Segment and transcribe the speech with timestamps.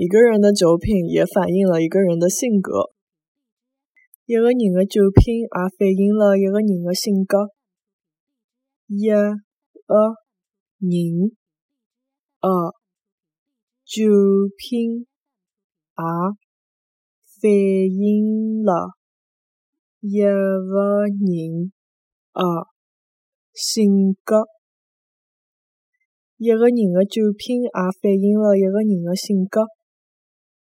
[0.00, 2.90] 一个人的酒品也反映了一个人的性格。
[4.24, 7.50] 一个人的酒品也反映了一个人的性格。
[8.88, 9.36] 一个
[9.76, 10.56] 人
[12.80, 13.36] 的
[13.84, 14.00] 酒
[14.56, 16.72] 品也
[17.38, 18.88] 反映了
[20.00, 20.64] 一个
[21.12, 21.70] 人
[22.32, 22.66] 的
[23.52, 24.46] 性格。
[26.38, 27.68] 一个人的酒品也
[28.00, 29.79] 反映了一个人的性格。